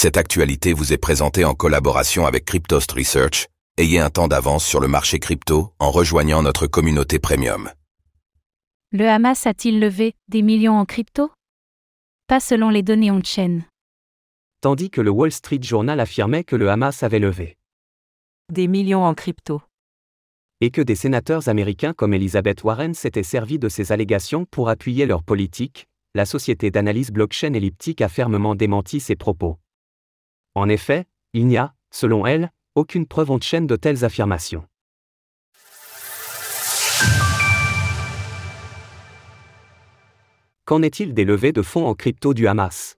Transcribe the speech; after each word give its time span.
Cette 0.00 0.16
actualité 0.16 0.74
vous 0.74 0.92
est 0.92 0.96
présentée 0.96 1.44
en 1.44 1.54
collaboration 1.54 2.24
avec 2.24 2.44
Cryptost 2.44 2.92
Research. 2.92 3.48
Ayez 3.78 3.98
un 3.98 4.10
temps 4.10 4.28
d'avance 4.28 4.64
sur 4.64 4.78
le 4.78 4.86
marché 4.86 5.18
crypto 5.18 5.72
en 5.80 5.90
rejoignant 5.90 6.40
notre 6.40 6.68
communauté 6.68 7.18
premium. 7.18 7.68
Le 8.92 9.08
Hamas 9.08 9.44
a-t-il 9.48 9.80
levé 9.80 10.14
des 10.28 10.42
millions 10.42 10.78
en 10.78 10.84
crypto? 10.84 11.32
Pas 12.28 12.38
selon 12.38 12.70
les 12.70 12.84
données 12.84 13.10
on-chain. 13.10 13.62
Tandis 14.60 14.88
que 14.88 15.00
le 15.00 15.10
Wall 15.10 15.32
Street 15.32 15.58
Journal 15.60 15.98
affirmait 15.98 16.44
que 16.44 16.54
le 16.54 16.70
Hamas 16.70 17.02
avait 17.02 17.18
levé 17.18 17.56
Des 18.52 18.68
millions 18.68 19.02
en 19.02 19.14
crypto. 19.14 19.62
et 20.60 20.70
que 20.70 20.80
des 20.80 20.94
sénateurs 20.94 21.48
américains 21.48 21.92
comme 21.92 22.14
Elizabeth 22.14 22.62
Warren 22.62 22.94
s'étaient 22.94 23.24
servis 23.24 23.58
de 23.58 23.68
ces 23.68 23.90
allégations 23.90 24.44
pour 24.44 24.68
appuyer 24.68 25.06
leur 25.06 25.24
politique, 25.24 25.88
la 26.14 26.24
société 26.24 26.70
d'analyse 26.70 27.10
blockchain 27.10 27.52
elliptique 27.52 28.00
a 28.00 28.08
fermement 28.08 28.54
démenti 28.54 29.00
ces 29.00 29.16
propos. 29.16 29.58
En 30.58 30.68
effet, 30.68 31.04
il 31.34 31.46
n'y 31.46 31.56
a, 31.56 31.72
selon 31.92 32.26
elle, 32.26 32.50
aucune 32.74 33.06
preuve 33.06 33.30
on-chain 33.30 33.60
de 33.60 33.76
telles 33.76 34.04
affirmations. 34.04 34.64
Qu'en 40.64 40.82
est-il 40.82 41.14
des 41.14 41.24
levées 41.24 41.52
de 41.52 41.62
fonds 41.62 41.86
en 41.86 41.94
crypto 41.94 42.34
du 42.34 42.48
Hamas? 42.48 42.96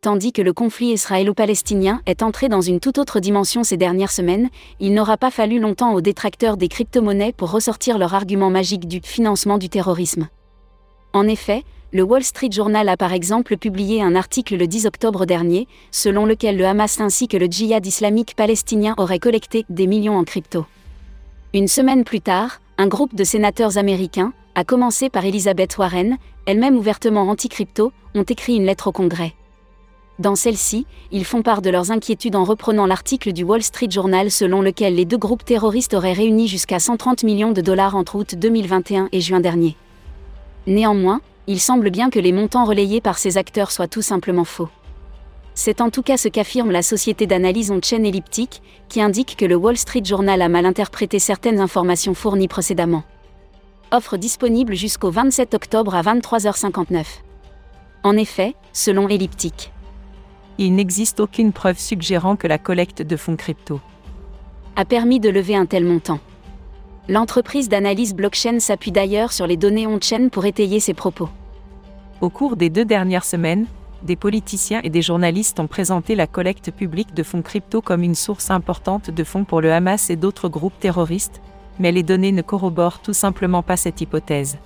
Tandis 0.00 0.32
que 0.32 0.42
le 0.42 0.52
conflit 0.52 0.92
israélo-palestinien 0.92 2.02
est 2.06 2.22
entré 2.22 2.48
dans 2.48 2.60
une 2.60 2.78
toute 2.78 2.98
autre 2.98 3.18
dimension 3.18 3.64
ces 3.64 3.76
dernières 3.76 4.12
semaines, 4.12 4.48
il 4.78 4.94
n'aura 4.94 5.16
pas 5.16 5.32
fallu 5.32 5.58
longtemps 5.58 5.92
aux 5.92 6.00
détracteurs 6.00 6.56
des 6.56 6.68
crypto-monnaies 6.68 7.32
pour 7.32 7.50
ressortir 7.50 7.98
leur 7.98 8.14
argument 8.14 8.48
magique 8.48 8.86
du 8.86 9.00
financement 9.02 9.58
du 9.58 9.68
terrorisme. 9.68 10.28
En 11.12 11.26
effet, 11.26 11.64
le 11.92 12.02
Wall 12.04 12.22
Street 12.22 12.50
Journal 12.52 12.88
a 12.88 12.96
par 12.96 13.12
exemple 13.12 13.56
publié 13.56 14.00
un 14.00 14.14
article 14.14 14.56
le 14.56 14.66
10 14.68 14.86
octobre 14.86 15.26
dernier, 15.26 15.66
selon 15.90 16.24
lequel 16.24 16.56
le 16.56 16.64
Hamas 16.64 17.00
ainsi 17.00 17.26
que 17.26 17.36
le 17.36 17.46
djihad 17.46 17.84
islamique 17.84 18.34
palestinien 18.36 18.94
auraient 18.96 19.18
collecté 19.18 19.64
des 19.68 19.88
millions 19.88 20.16
en 20.16 20.24
crypto. 20.24 20.66
Une 21.52 21.66
semaine 21.66 22.04
plus 22.04 22.20
tard, 22.20 22.60
un 22.78 22.86
groupe 22.86 23.14
de 23.16 23.24
sénateurs 23.24 23.76
américains, 23.76 24.32
à 24.54 24.62
commencer 24.62 25.10
par 25.10 25.24
Elizabeth 25.24 25.78
Warren, 25.78 26.16
elle-même 26.46 26.76
ouvertement 26.76 27.22
anti-crypto, 27.28 27.92
ont 28.14 28.22
écrit 28.22 28.56
une 28.56 28.66
lettre 28.66 28.86
au 28.86 28.92
Congrès. 28.92 29.34
Dans 30.20 30.36
celle-ci, 30.36 30.86
ils 31.10 31.24
font 31.24 31.42
part 31.42 31.62
de 31.62 31.70
leurs 31.70 31.90
inquiétudes 31.90 32.36
en 32.36 32.44
reprenant 32.44 32.86
l'article 32.86 33.32
du 33.32 33.42
Wall 33.42 33.62
Street 33.62 33.90
Journal 33.90 34.30
selon 34.30 34.60
lequel 34.60 34.94
les 34.94 35.06
deux 35.06 35.16
groupes 35.16 35.44
terroristes 35.44 35.94
auraient 35.94 36.12
réuni 36.12 36.46
jusqu'à 36.46 36.78
130 36.78 37.24
millions 37.24 37.52
de 37.52 37.62
dollars 37.62 37.96
entre 37.96 38.16
août 38.16 38.34
2021 38.36 39.08
et 39.12 39.20
juin 39.20 39.40
dernier. 39.40 39.76
Néanmoins, 40.66 41.20
il 41.46 41.60
semble 41.60 41.90
bien 41.90 42.10
que 42.10 42.18
les 42.18 42.32
montants 42.32 42.64
relayés 42.64 43.00
par 43.00 43.18
ces 43.18 43.38
acteurs 43.38 43.70
soient 43.70 43.88
tout 43.88 44.02
simplement 44.02 44.44
faux. 44.44 44.68
C'est 45.54 45.80
en 45.80 45.90
tout 45.90 46.02
cas 46.02 46.16
ce 46.16 46.28
qu'affirme 46.28 46.70
la 46.70 46.82
société 46.82 47.26
d'analyse 47.26 47.70
on-chain 47.70 48.04
elliptique, 48.04 48.62
qui 48.88 49.02
indique 49.02 49.36
que 49.36 49.44
le 49.44 49.56
Wall 49.56 49.76
Street 49.76 50.04
Journal 50.04 50.40
a 50.42 50.48
mal 50.48 50.64
interprété 50.64 51.18
certaines 51.18 51.60
informations 51.60 52.14
fournies 52.14 52.48
précédemment. 52.48 53.02
Offre 53.90 54.16
disponible 54.16 54.74
jusqu'au 54.74 55.10
27 55.10 55.54
octobre 55.54 55.94
à 55.94 56.02
23h59. 56.02 57.04
En 58.04 58.16
effet, 58.16 58.54
selon 58.72 59.08
Elliptique, 59.08 59.72
Il 60.58 60.74
n'existe 60.74 61.20
aucune 61.20 61.52
preuve 61.52 61.78
suggérant 61.78 62.36
que 62.36 62.46
la 62.46 62.58
collecte 62.58 63.02
de 63.02 63.16
fonds 63.16 63.36
crypto 63.36 63.80
a 64.76 64.84
permis 64.84 65.20
de 65.20 65.28
lever 65.28 65.56
un 65.56 65.66
tel 65.66 65.84
montant. 65.84 66.20
L'entreprise 67.08 67.68
d'analyse 67.68 68.14
blockchain 68.14 68.60
s'appuie 68.60 68.92
d'ailleurs 68.92 69.32
sur 69.32 69.46
les 69.46 69.56
données 69.56 69.86
on-chain 69.86 70.28
pour 70.28 70.44
étayer 70.44 70.80
ses 70.80 70.94
propos. 70.94 71.28
Au 72.20 72.28
cours 72.28 72.56
des 72.56 72.70
deux 72.70 72.84
dernières 72.84 73.24
semaines, 73.24 73.66
des 74.02 74.16
politiciens 74.16 74.80
et 74.82 74.90
des 74.90 75.02
journalistes 75.02 75.60
ont 75.60 75.66
présenté 75.66 76.14
la 76.14 76.26
collecte 76.26 76.70
publique 76.70 77.14
de 77.14 77.22
fonds 77.22 77.42
crypto 77.42 77.80
comme 77.80 78.02
une 78.02 78.14
source 78.14 78.50
importante 78.50 79.10
de 79.10 79.24
fonds 79.24 79.44
pour 79.44 79.60
le 79.60 79.72
Hamas 79.72 80.10
et 80.10 80.16
d'autres 80.16 80.48
groupes 80.48 80.78
terroristes, 80.78 81.40
mais 81.78 81.92
les 81.92 82.02
données 82.02 82.32
ne 82.32 82.42
corroborent 82.42 83.00
tout 83.00 83.12
simplement 83.12 83.62
pas 83.62 83.76
cette 83.76 84.00
hypothèse. 84.00 84.58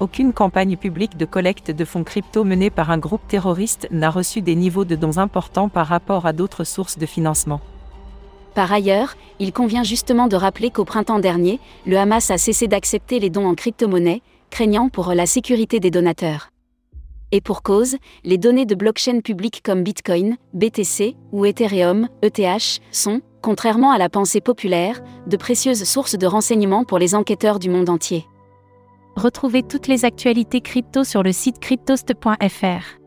Aucune 0.00 0.32
campagne 0.32 0.76
publique 0.76 1.16
de 1.16 1.24
collecte 1.24 1.70
de 1.72 1.84
fonds 1.84 2.04
crypto 2.04 2.44
menée 2.44 2.70
par 2.70 2.90
un 2.90 2.98
groupe 2.98 3.26
terroriste 3.26 3.88
n'a 3.90 4.10
reçu 4.10 4.42
des 4.42 4.54
niveaux 4.54 4.84
de 4.84 4.94
dons 4.94 5.18
importants 5.18 5.68
par 5.68 5.88
rapport 5.88 6.24
à 6.24 6.32
d'autres 6.32 6.64
sources 6.64 6.98
de 6.98 7.06
financement. 7.06 7.60
Par 8.58 8.72
ailleurs, 8.72 9.14
il 9.38 9.52
convient 9.52 9.84
justement 9.84 10.26
de 10.26 10.34
rappeler 10.34 10.70
qu'au 10.70 10.84
printemps 10.84 11.20
dernier, 11.20 11.60
le 11.86 11.96
Hamas 11.96 12.32
a 12.32 12.38
cessé 12.38 12.66
d'accepter 12.66 13.20
les 13.20 13.30
dons 13.30 13.46
en 13.46 13.54
crypto-monnaie, 13.54 14.20
craignant 14.50 14.88
pour 14.88 15.14
la 15.14 15.26
sécurité 15.26 15.78
des 15.78 15.92
donateurs. 15.92 16.50
Et 17.30 17.40
pour 17.40 17.62
cause, 17.62 17.98
les 18.24 18.36
données 18.36 18.66
de 18.66 18.74
blockchain 18.74 19.20
publiques 19.20 19.62
comme 19.62 19.84
Bitcoin, 19.84 20.38
BTC 20.54 21.14
ou 21.30 21.44
Ethereum, 21.44 22.08
ETH, 22.22 22.80
sont, 22.90 23.20
contrairement 23.42 23.92
à 23.92 23.98
la 23.98 24.08
pensée 24.08 24.40
populaire, 24.40 25.02
de 25.28 25.36
précieuses 25.36 25.84
sources 25.84 26.18
de 26.18 26.26
renseignements 26.26 26.82
pour 26.82 26.98
les 26.98 27.14
enquêteurs 27.14 27.60
du 27.60 27.70
monde 27.70 27.88
entier. 27.88 28.26
Retrouvez 29.14 29.62
toutes 29.62 29.86
les 29.86 30.04
actualités 30.04 30.62
crypto 30.62 31.04
sur 31.04 31.22
le 31.22 31.30
site 31.30 31.60
cryptost.fr. 31.60 32.98